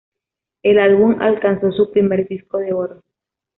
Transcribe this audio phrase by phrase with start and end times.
[0.63, 3.03] El álbum alcanzó su primer disco de oro.